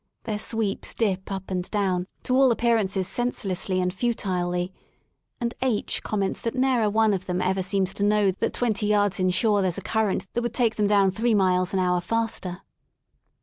[0.23, 4.73] Their sweeps dip up and down, to all' appearances senselessly and futilely,
[5.39, 8.51] and H com ments that ne'er a one of them ever seems to know that
[8.51, 11.71] twenty yards in shore there 's a current that would take them down three miles
[11.71, 12.63] an hour faster.